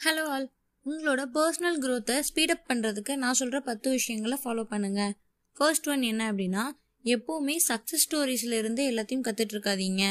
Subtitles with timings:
[0.00, 0.46] Hello all
[0.86, 5.10] உங்களோட personal க்ரோத்தை speed up பண்ணுறதுக்கு நான் சொல்கிற பத்து விஷயங்களை ஃபாலோ பண்ணுங்கள்
[5.56, 6.62] ஃபர்ஸ்ட் ஒன் என்ன அப்படின்னா
[7.04, 10.04] எப்போவுமே சக்ஸஸ் ஸ்டோரிஸ்லேருந்து எல்லாத்தையும் கற்றுட்ருக்காதீங்க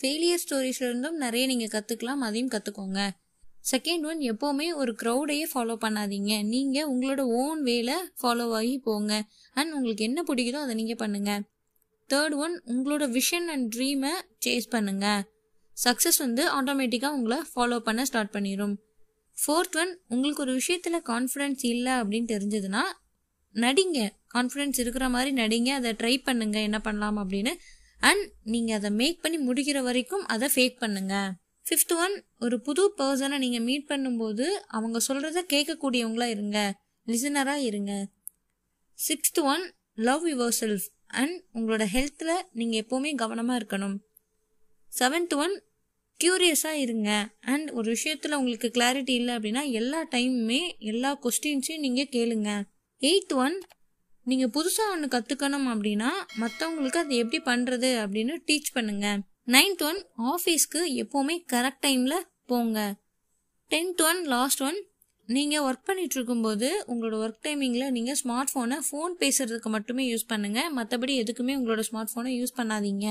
[0.00, 3.00] ஃபெயிலியர் ஸ்டோரிஸ்லேருந்தும் நிறைய நீங்கள் கற்றுக்கலாம் அதையும் கற்றுக்கோங்க
[3.64, 6.42] செகண்ட் ஒன் எப்போவுமே ஒரு க்ரௌடையே ஃபாலோ பண்ணாதீங்க.
[6.42, 7.90] நீங்கள் உங்களோட ஓன் வேல
[8.22, 9.12] ஃபாலோ ஆகி போங்க.
[9.54, 11.42] அண்ட் உங்களுக்கு என்ன பிடிக்குதோ அதை நீங்கள் பண்ணுங்கள்
[12.10, 14.12] தேர்ட் ஒன் உங்களோட விஷன் அண்ட் ட்ரீமை
[14.46, 15.22] சேஸ் பண்ணுங்கள்
[15.76, 18.74] சக்ஸஸ் வந்து ஆட்டோமேட்டிக்காக உங்களை ஃபாலோ பண்ண ஸ்டார்ட் பண்ணிடும்
[19.40, 22.82] ஃபோர்த் ஒன் உங்களுக்கு ஒரு விஷயத்தில் கான்ஃபிடென்ஸ் இல்லை அப்படின்னு தெரிஞ்சதுன்னா
[23.54, 24.10] நடிங்க.
[24.34, 25.68] கான்ஃபிடென்ஸ் இருக்கிற மாதிரி நடிங்க.
[25.68, 26.60] அதை ட்ரை பண்ணுங்க.
[26.60, 27.54] என்ன பண்ணலாம் அப்படின்னு.
[28.00, 31.34] அண்ட் நீங்கள் அதை மேக் பண்ணி முடிக்கிற வரைக்கும் அதை ஃபேக் பண்ணுங்க.
[31.68, 36.80] ஃபிஃப்த் ஒன் ஒரு புது பர்சனை நீங்கள் மீட் பண்ணும்போது அவங்க சொல்கிறத கேட்கக்கூடியவங்களா இருங்க.
[37.06, 38.08] லிசனராக இருங்க.
[39.08, 40.26] Sixth one love
[40.60, 43.96] yourself and உங்களோட ஹெல்த்தில் நீங்கள் எப்போவுமே கவனமாக இருக்கணும்.
[44.98, 45.62] செவன்த் ஒன்
[46.24, 47.10] க்யூரியஸாக இருங்க.
[47.40, 52.50] அண்ட் ஒரு விஷயத்தில் உங்களுக்கு கிளாரிட்டி இல்லை அப்படின்னா எல்லா டைமுமே எல்லா கொஸ்டின்ஸையும் நீங்கள் கேளுங்க.
[53.00, 53.56] எயித் ஒன்
[54.30, 56.10] நீங்கள் புதுசாக ஒன்று கற்றுக்கணும் அப்படின்னா
[56.42, 59.06] மற்றவங்களுக்கு அது எப்படி பண்ணுறது அப்படின்னு டீச் பண்ணுங்க.
[59.54, 60.00] நைன்த் ஒன்
[60.32, 62.78] ஆஃபீஸ்க்கு எப்போவுமே கரெக்ட் டைமில் போங்க.
[63.70, 64.78] டென்த் ஒன் லாஸ்ட் ஒன்
[65.28, 70.68] நீங்கள் ஒர்க் பண்ணிட்டு இருக்கும்போது உங்களோட ஒர்க் டைமிங்கில் நீங்கள் ஸ்மார்ட் ஃபோனை ஃபோன் பேசுறதுக்கு மட்டுமே யூஸ் பண்ணுங்கள்
[70.76, 73.06] மற்றபடி எதுக்குமே உங்களோட ஸ்மார்ட் ஃபோனை யூஸ் பண்ணாதீங்க.